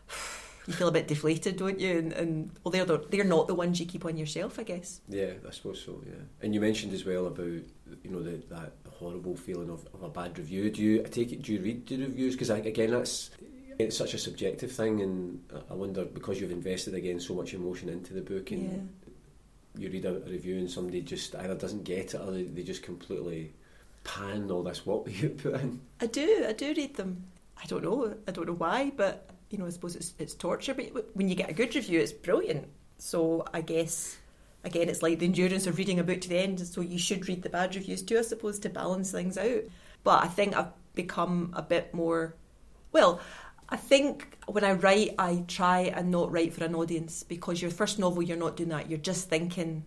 [0.67, 1.97] you feel a bit deflated, don't you?
[1.97, 5.01] And, and well, they're the, they're not the ones you keep on yourself, I guess.
[5.07, 6.01] Yeah, I suppose so.
[6.05, 10.03] Yeah, and you mentioned as well about you know the, that horrible feeling of, of
[10.03, 10.69] a bad review.
[10.69, 11.41] Do you I take it?
[11.41, 12.35] Do you read the reviews?
[12.35, 13.31] Because again, that's
[13.79, 17.89] it's such a subjective thing, and I wonder because you've invested again so much emotion
[17.89, 19.02] into the book, and yeah.
[19.77, 22.83] You read a, review and somebody just either doesn't get it or they, they just
[22.83, 23.53] completely
[24.03, 25.81] pan all this what you put in.
[25.99, 27.23] I do, I do read them.
[27.61, 30.73] I don't know, I don't know why, but you know, I suppose it's, it's torture.
[30.73, 32.67] But when you get a good review, it's brilliant.
[32.97, 34.17] So I guess
[34.63, 36.59] again, it's like the endurance of reading a book to the end.
[36.65, 39.63] So you should read the bad reviews too, I suppose, to balance things out.
[40.03, 42.35] But I think I've become a bit more
[42.91, 43.19] well.
[43.69, 47.71] I think when I write, I try and not write for an audience because your
[47.71, 48.89] first novel, you're not doing that.
[48.89, 49.83] You're just thinking,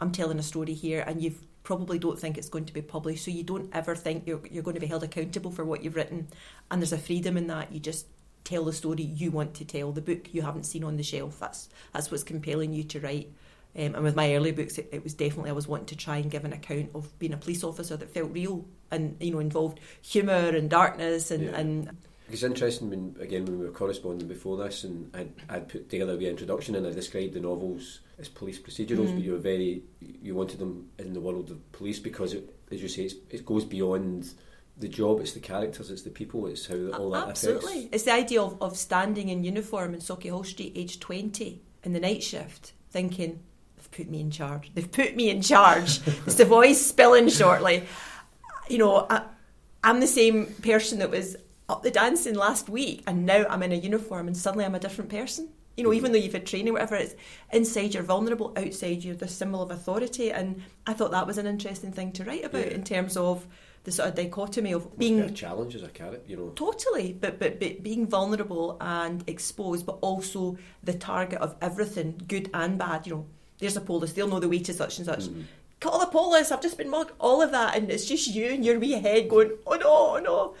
[0.00, 3.24] I'm telling a story here, and you probably don't think it's going to be published.
[3.24, 5.96] So you don't ever think you're, you're going to be held accountable for what you've
[5.96, 6.28] written.
[6.70, 7.72] And there's a freedom in that.
[7.72, 8.06] You just
[8.44, 11.38] tell the story you want to tell, the book you haven't seen on the shelf.
[11.38, 13.30] That's that's what's compelling you to write.
[13.76, 16.16] Um, and with my early books, it, it, was definitely I was wanting to try
[16.16, 19.38] and give an account of being a police officer that felt real and you know
[19.38, 21.56] involved humour and darkness and, yeah.
[21.56, 21.96] and
[22.30, 26.12] it's interesting when again when we were corresponding before this and I'd, I'd put together
[26.12, 29.14] a introduction and I described the novels as police procedurals, mm.
[29.14, 32.82] but you were very you wanted them in the world of police because it, as
[32.82, 34.32] you say it goes beyond
[34.78, 37.78] the job, it's the characters, it's the people, it's how all that Absolutely.
[37.78, 37.94] Affects.
[37.94, 42.00] It's the idea of, of standing in uniform in Sauchiehall Street, age 20, in the
[42.00, 43.40] night shift, thinking,
[43.76, 44.70] they've put me in charge.
[44.74, 46.00] They've put me in charge.
[46.26, 47.84] it's the voice spilling shortly.
[48.68, 49.22] You know, I,
[49.82, 51.36] I'm the same person that was
[51.68, 54.80] up the dancing last week, and now I'm in a uniform, and suddenly I'm a
[54.80, 55.50] different person.
[55.76, 57.14] You know, even though you've had training, whatever, it's
[57.52, 60.32] inside you're vulnerable, outside you're the symbol of authority.
[60.32, 62.74] And I thought that was an interesting thing to write about yeah.
[62.74, 63.46] in terms of
[63.84, 66.48] the sort of dichotomy of being a challenge as a carrot, you know.
[66.56, 72.50] Totally, but, but but being vulnerable and exposed, but also the target of everything, good
[72.52, 73.06] and bad.
[73.06, 73.26] You know,
[73.58, 75.26] there's a polis, they'll know the way to such and such.
[75.26, 75.44] Mm.
[75.80, 78.46] Cut all the polis, I've just been mugged, all of that, and it's just you
[78.46, 80.54] and your wee head going, oh no, oh no.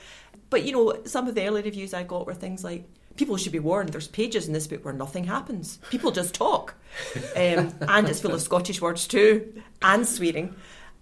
[0.50, 3.52] But you know, some of the early reviews I got were things like, people should
[3.52, 5.78] be warned, there's pages in this book where nothing happens.
[5.90, 6.74] People just talk.
[7.36, 10.54] Um, and it's full of Scottish words too, and swearing.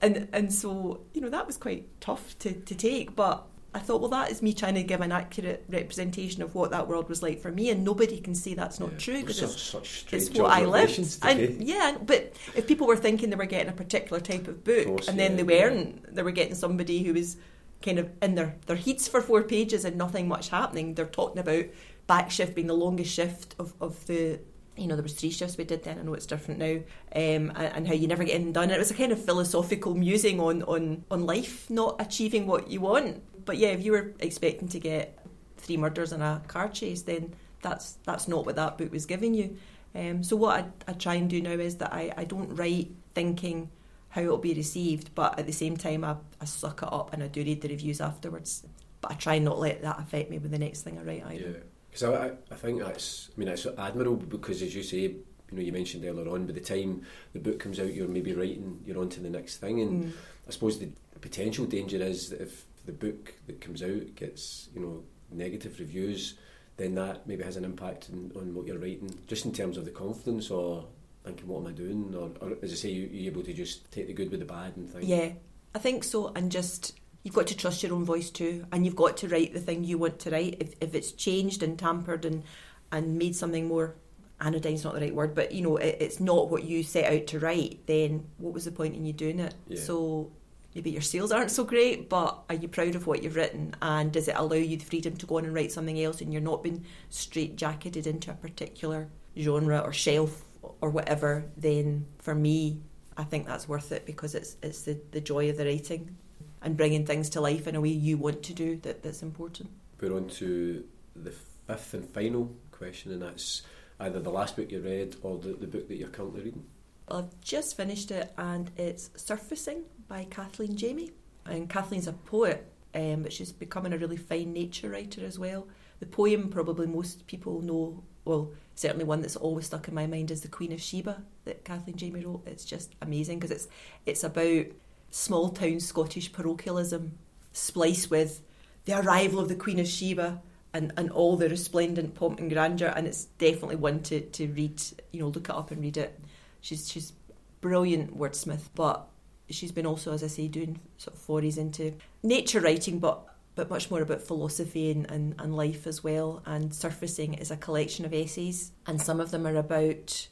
[0.02, 3.14] And and so, you know, that was quite tough to, to take.
[3.16, 6.70] But I thought, well, that is me trying to give an accurate representation of what
[6.72, 8.98] that world was like for me, and nobody can say that's not Yeah.
[8.98, 11.18] true because it's, such it's what I lived.
[11.22, 14.86] And yeah, but if people were thinking they were getting a particular type of book,
[14.86, 17.36] course, and then yeah, they weren't, they were getting somebody who was
[17.82, 20.94] kind of in their their heats for four pages and nothing much happening.
[20.94, 21.64] They're talking about
[22.06, 24.40] back shift being the longest shift of, of the
[24.76, 25.98] you know, there was three shifts we did then.
[25.98, 26.74] I know it's different now,
[27.14, 28.64] um, and, and how you never get anything done.
[28.64, 32.68] And it was a kind of philosophical musing on, on on life, not achieving what
[32.68, 33.22] you want.
[33.44, 35.18] But yeah, if you were expecting to get
[35.56, 39.34] three murders and a car chase, then that's that's not what that book was giving
[39.34, 39.56] you.
[39.94, 42.90] Um, so what I, I try and do now is that I, I don't write
[43.14, 43.70] thinking
[44.16, 47.22] how it'll be received, but at the same time I, I suck it up and
[47.22, 48.66] I do read the reviews afterwards.
[49.02, 51.50] But I try not let that affect me with the next thing I write either.
[51.50, 51.58] Yeah,
[51.90, 55.60] because I, I, think that's, I mean, it's admirable because as you say, you know,
[55.60, 57.02] you mentioned earlier on, by the time
[57.34, 60.12] the book comes out, you're maybe writing, you're on to the next thing, and Mm.
[60.48, 60.88] I suppose the
[61.20, 66.36] potential danger is that if the book that comes out gets, you know, negative reviews,
[66.78, 69.84] then that maybe has an impact on, on what you're writing, just in terms of
[69.84, 70.86] the confidence or
[71.26, 72.14] thinking, what am I doing?
[72.14, 74.46] Or, or as I say, you, you're able to just take the good with the
[74.46, 75.32] bad and think, Yeah,
[75.74, 76.32] I think so.
[76.34, 79.52] And just you've got to trust your own voice too, and you've got to write
[79.52, 80.56] the thing you want to write.
[80.60, 82.44] If if it's changed and tampered and
[82.92, 83.96] and made something more
[84.40, 87.26] anodyne's not the right word, but you know it, it's not what you set out
[87.28, 87.86] to write.
[87.86, 89.54] Then what was the point in you doing it?
[89.68, 89.80] Yeah.
[89.80, 90.32] So.
[90.74, 93.74] Maybe your sales aren't so great, but are you proud of what you've written?
[93.80, 96.30] And does it allow you the freedom to go on and write something else and
[96.30, 99.08] you're not being straight jacketed into a particular
[99.38, 100.44] genre or shelf
[100.80, 101.50] or whatever?
[101.56, 102.82] Then for me,
[103.16, 106.16] I think that's worth it because it's it's the, the joy of the writing
[106.62, 109.70] and bringing things to life in a way you want to do that, that's important.
[110.00, 111.32] We're on to the
[111.66, 113.62] fifth and final question, and that's
[114.00, 116.64] either the last book you read or the, the book that you're currently reading.
[117.08, 121.12] I've just finished it and it's Surfacing by Kathleen Jamie.
[121.44, 125.68] And Kathleen's a poet, um, but she's becoming a really fine nature writer as well.
[126.00, 130.30] The poem probably most people know, well, certainly one that's always stuck in my mind
[130.30, 132.42] is The Queen of Sheba that Kathleen Jamie wrote.
[132.46, 133.68] It's just amazing because it's,
[134.04, 134.66] it's about
[135.10, 137.16] small town Scottish parochialism
[137.52, 138.42] spliced with
[138.84, 140.42] the arrival of the Queen of Sheba
[140.74, 142.92] and, and all the resplendent pomp and grandeur.
[142.94, 146.20] And it's definitely one to, to read, you know, look it up and read it.
[146.60, 147.12] She's, she's
[147.60, 149.06] brilliant wordsmith, but
[149.48, 153.24] she's been also, as I say, doing sort of forays into nature writing, but
[153.56, 156.42] but much more about philosophy and, and, and life as well.
[156.46, 160.28] And Surfacing is a collection of essays, and some of them are about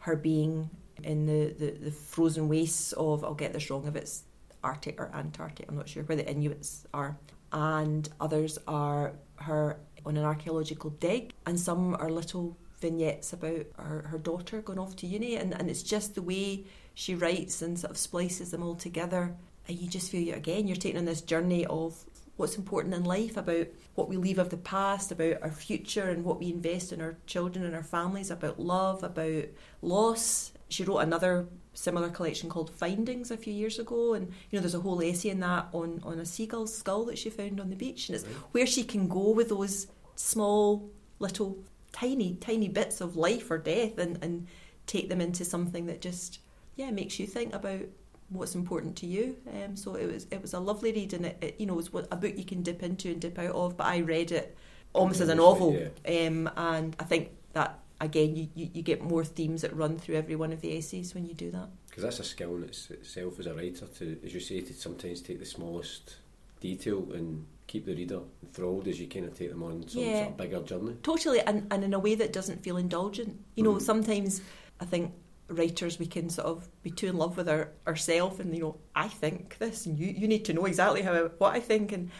[0.00, 0.68] her being
[1.02, 4.24] in the, the, the frozen wastes of, I'll get this wrong if it's
[4.62, 7.16] Arctic or Antarctic, I'm not sure where the Inuits are.
[7.52, 14.06] And others are her on an archaeological dig, and some are little vignettes about her,
[14.08, 15.36] her daughter going off to uni.
[15.36, 19.36] And, and it's just the way she writes and sort of splices them all together.
[19.68, 22.04] And you just feel, you again, you're taking on this journey of
[22.36, 26.24] what's important in life, about what we leave of the past, about our future and
[26.24, 29.44] what we invest in our children and our families, about love, about
[29.82, 30.52] loss.
[30.68, 34.74] She wrote another similar collection called Findings a few years ago, and you know there's
[34.74, 37.76] a whole essay in that on on a seagull's skull that she found on the
[37.76, 38.36] beach, and it's Right.
[38.52, 41.58] where she can go with those small little
[41.92, 44.46] tiny tiny bits of life or death and and
[44.86, 46.40] take them into something that just
[46.76, 47.82] yeah makes you think about
[48.30, 49.36] what's important to you.
[49.52, 51.76] Um, so it was it was a lovely read, and it, it you know it
[51.76, 53.76] was what- a book you can dip into and dip out of.
[53.76, 54.56] But I read it
[54.92, 59.24] almost as a novel, um, and I think that again you, you, you get more
[59.24, 61.68] themes that run through every one of the essays when you do that.
[61.88, 65.20] Because that's a skill in itself as a writer to, as you say, to sometimes
[65.20, 66.16] take the smallest
[66.60, 70.18] detail and keep the reader enthralled as you kind of take them on some Yeah.
[70.24, 70.96] sort of bigger journey.
[71.04, 73.38] Totally, and, and in a way that doesn't feel indulgent.
[73.54, 73.82] You know, Mhm.
[73.82, 74.42] sometimes
[74.80, 75.12] I think
[75.48, 78.76] writers we can sort of be too in love with our ourself, and you know,
[78.94, 82.10] I think this, and you you need to know exactly how what I think, and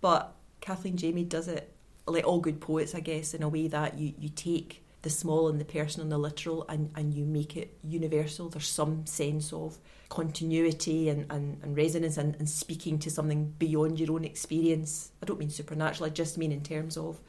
[0.00, 1.74] but Kathleen Jamie does it
[2.06, 5.48] like all good poets, I guess, in a way that you you take the small
[5.48, 8.48] and the personal and the literal and, and you make it universal.
[8.48, 9.78] There's some sense of
[10.08, 15.10] continuity and, and, and resonance and, and speaking to something beyond your own experience.
[15.22, 17.20] I don't mean supernatural, I just mean in terms of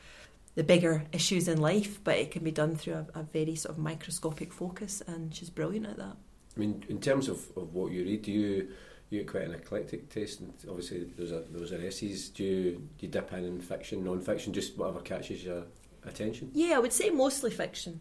[0.56, 3.76] the bigger issues in life, but it can be done through a, a very sort
[3.76, 6.18] of microscopic focus, and she's brilliant at that.
[6.56, 8.70] I mean, in terms of, of what you read, do you
[9.10, 12.30] you get quite an eclectic taste, and obviously there's a there was a essays.
[12.30, 15.64] Do you, do you dip in in fiction, non-fiction, just whatever catches your
[16.06, 16.52] attention?
[16.54, 18.00] Yeah, I would say mostly fiction.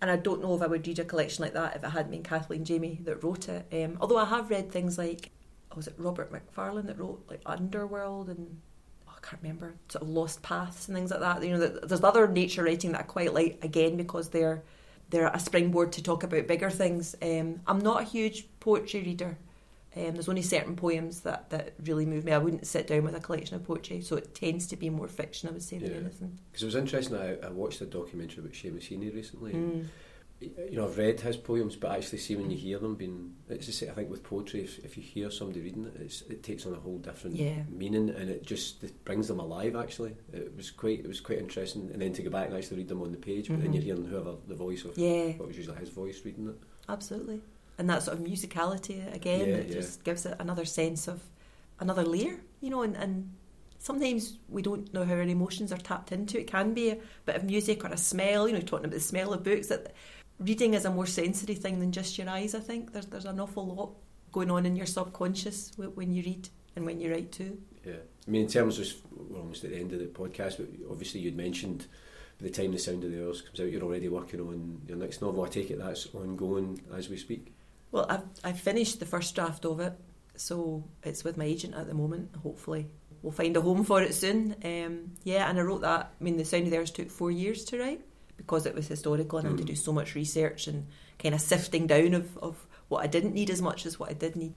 [0.00, 2.10] And I don't know if I would read a collection like that if it hadn't
[2.10, 3.66] been Kathleen Jamie that wrote it.
[3.72, 5.30] Um, although I have read things like,
[5.72, 8.60] oh, was it Robert Macfarlane that wrote like Underworld and
[9.26, 11.42] I can't remember sort of Lost Paths and things like that.
[11.42, 14.62] You know, there's other nature writing that I quite like again because they're
[15.10, 17.14] they're a springboard to talk about bigger things.
[17.22, 19.38] Um, I'm not a huge poetry reader.
[19.96, 22.32] Um, there's only certain poems that, that really move me.
[22.32, 25.08] I wouldn't sit down with a collection of poetry, so it tends to be more
[25.08, 25.96] fiction, I would say, than Yeah.
[25.98, 26.38] anything.
[26.50, 27.16] Because it was interesting.
[27.16, 29.52] I, I watched a documentary about Seamus Heaney recently.
[29.52, 29.86] Mm.
[30.38, 33.74] You know, I've read his poems, but actually see when you hear them, being it's
[33.74, 33.88] same.
[33.88, 36.74] I think with poetry, if, if you hear somebody reading it, it's, it takes on
[36.74, 37.62] a whole different Yeah.
[37.70, 39.74] meaning, and it just it brings them alive.
[39.76, 41.88] Actually, it was quite it was quite interesting.
[41.90, 43.74] And then to go back and actually read them on the page, but then Mhm.
[43.76, 46.56] you're hearing whoever the voice of Yeah, what was usually his voice reading it.
[46.88, 47.40] absolutely.
[47.78, 49.74] And that sort of musicality again, Yeah, it yeah.
[49.74, 51.22] just gives it another sense of
[51.80, 53.30] another layer, you know, and, and
[53.78, 56.38] sometimes we don't know how our emotions are tapped into.
[56.40, 59.00] It can be a bit of music or a smell, you know, talking about the
[59.00, 59.68] smell of books.
[59.68, 59.94] That
[60.38, 62.54] reading is a more sensory thing than just your eyes.
[62.54, 63.94] I think there's there's an awful lot
[64.32, 67.58] going on in your subconscious when you read and when you write too.
[67.84, 67.94] Yeah,
[68.26, 71.20] I mean, in terms of we're almost at the end of the podcast, but obviously
[71.20, 71.86] you'd mentioned
[72.38, 74.98] by the time the Sound of the Hours comes out, you're already working on your
[74.98, 75.44] next novel.
[75.44, 77.54] I take it that's ongoing as we speak.
[77.92, 79.94] Well, I've I've finished the first draft of it,
[80.34, 82.34] so it's with my agent at the moment.
[82.42, 82.88] Hopefully,
[83.22, 84.54] we'll find a home for it soon.
[84.64, 86.12] Um, yeah, and I wrote that.
[86.20, 88.02] I mean, the Sound of the Hours took four years to write
[88.36, 89.68] because it was historical and I had to Mm.
[89.68, 90.86] do so much research and
[91.18, 94.12] kind of sifting down of, of what I didn't need as much as what I
[94.12, 94.54] did need.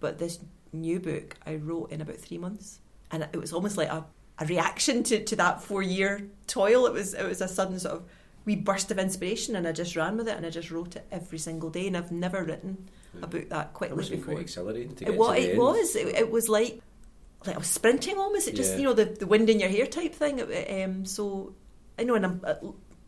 [0.00, 0.38] But this
[0.72, 4.04] new book I wrote in about three months, and it was almost like a,
[4.38, 6.86] a reaction to, to that four year toil.
[6.86, 8.02] It was it was a sudden sort of
[8.46, 11.06] wee burst of inspiration, and I just ran with it, and I just wrote it
[11.12, 12.88] every single day, and I've never written
[13.20, 14.34] a book that It quickly must been before.
[14.34, 15.36] quite exhilarating to get It was.
[15.36, 15.58] to the It end.
[15.58, 15.96] was.
[15.96, 16.80] It, it was like
[17.46, 18.48] like I was sprinting almost.
[18.48, 18.76] It just Yeah.
[18.78, 20.38] you know the, the wind in your hair type thing.
[20.38, 21.52] It- Um, so
[21.98, 22.54] I know, and I'm uh,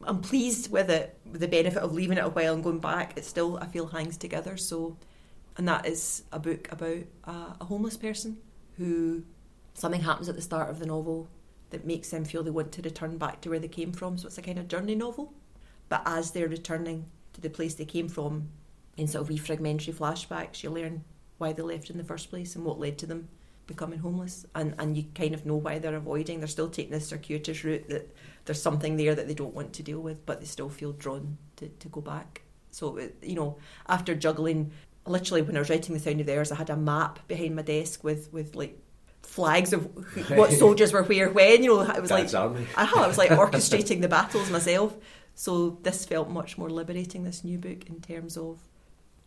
[0.04, 1.18] I'm pleased with it.
[1.30, 3.86] With the benefit of leaving it a while and going back, it still I feel
[3.86, 4.56] hangs together.
[4.56, 4.96] So,
[5.56, 8.38] and that is a book about a, a homeless person
[8.76, 9.24] who
[9.74, 11.28] something happens at the start of the novel
[11.70, 14.18] that makes them feel they want to return back to where they came from.
[14.18, 15.32] So it's a kind of journey novel.
[15.88, 18.48] But as they're returning to the place they came from,
[18.96, 21.04] in sort of wee fragmentary flashbacks, you learn
[21.38, 23.28] why they left in the first place and what led to them
[23.66, 24.44] becoming homeless.
[24.54, 26.38] And, and you kind of know why they're avoiding.
[26.38, 28.14] They're still taking this circuitous route that
[28.44, 31.38] there's something there that they don't want to deal with, but they still feel drawn
[31.56, 32.42] to, to go back.
[32.70, 34.72] So, it, you know, after juggling,
[35.06, 37.62] literally when I was writing The Sound of the I had a map behind my
[37.62, 38.78] desk with, with like
[39.22, 41.62] flags of who, what soldiers were where when.
[41.62, 42.66] You know, it was like Dad's army.
[42.76, 44.96] Aha, I was like orchestrating the battles myself.
[45.34, 48.58] So this felt much more liberating, this new book, in terms of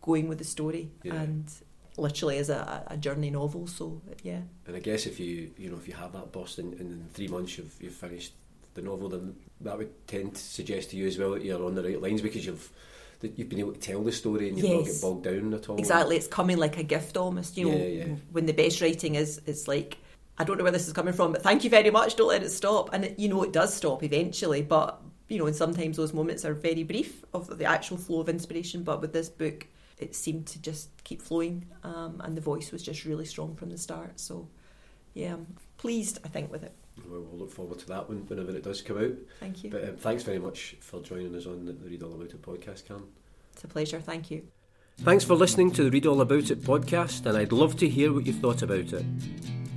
[0.02, 1.14] going with the story Yeah.
[1.14, 1.50] and
[1.96, 3.66] literally as a, a journey novel.
[3.66, 6.74] So yeah, And I guess if you you know if you have that burst and,
[6.74, 8.34] and in three months you've you've finished
[8.76, 11.74] the novel, then that would tend to suggest to you as well that you're on
[11.74, 12.70] the right lines because you've
[13.20, 15.00] that you've been able to tell the story and you've not Yes.
[15.00, 15.78] get bogged down at all.
[15.78, 16.16] exactly.
[16.16, 17.56] It's coming like a gift almost.
[17.56, 18.14] You know, Yeah, yeah.
[18.30, 19.98] when the best writing is, it's like
[20.38, 22.14] I don't know where this is coming from, but thank you very much.
[22.16, 22.90] Don't let it stop.
[22.92, 26.44] And it, you know, it does stop eventually, but you know, and sometimes those moments
[26.44, 28.82] are very brief of the actual flow of inspiration.
[28.84, 29.66] But with this book,
[29.98, 33.70] it seemed to just keep flowing, um, and the voice was just really strong from
[33.70, 34.20] the start.
[34.20, 34.46] So,
[35.14, 35.46] yeah, I'm
[35.78, 36.18] pleased.
[36.22, 36.74] I think with it.
[37.08, 39.12] Well, we'll look forward to that one whenever it does come out.
[39.40, 39.70] Thank you.
[39.70, 42.42] But um, thanks very much for joining us on the, the Read All About It
[42.42, 43.08] podcast, Cam.
[43.52, 44.00] It's a pleasure.
[44.00, 44.42] Thank you.
[45.00, 48.12] Thanks for listening to the Read All About It podcast, and I'd love to hear
[48.12, 49.04] what you thought about it.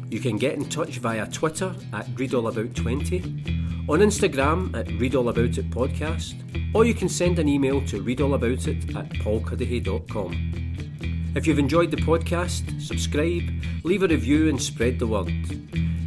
[0.10, 6.34] You can get in touch via Twitter at ReadAllAbout20, on Instagram at ReadAllAboutIt podcast,
[6.74, 11.32] or you can send an email to readallaboutit at paulcuddihy.com.
[11.36, 13.44] If you've enjoyed the podcast, subscribe,
[13.84, 15.32] leave a review, and spread the word.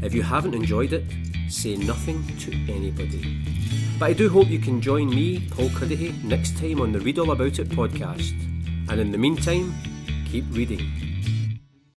[0.02, 1.04] If you haven't enjoyed it,
[1.48, 3.40] say nothing to anybody.
[4.00, 7.20] But I do hope you can join me, Paul Cuddihy, next time on the Read
[7.20, 8.32] All About It podcast.
[8.88, 9.72] And in the meantime,
[10.26, 11.11] keep reading.